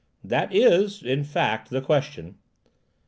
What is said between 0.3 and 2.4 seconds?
is—in fact—the question."